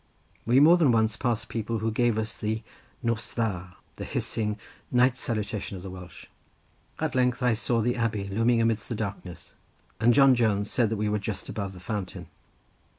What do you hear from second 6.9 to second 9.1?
At length I saw the abbey looming amidst the